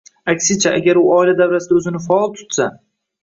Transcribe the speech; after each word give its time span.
Aksincha, 0.31 0.71
agar 0.77 0.99
u 1.01 1.03
oila 1.17 1.35
davrasida 1.41 1.77
o‘zini 1.81 2.01
faol 2.09 2.33
tutsa 2.39 2.69